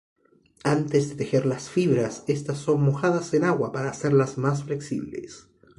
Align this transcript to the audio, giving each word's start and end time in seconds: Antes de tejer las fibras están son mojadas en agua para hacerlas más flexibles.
Antes 0.63 1.09
de 1.09 1.15
tejer 1.15 1.45
las 1.45 1.69
fibras 1.69 2.23
están 2.27 2.55
son 2.55 2.81
mojadas 2.81 3.35
en 3.35 3.43
agua 3.43 3.71
para 3.71 3.91
hacerlas 3.91 4.35
más 4.39 4.63
flexibles. 4.63 5.47